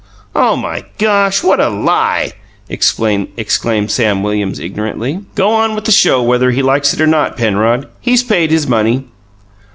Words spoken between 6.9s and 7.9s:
it or not, Penrod.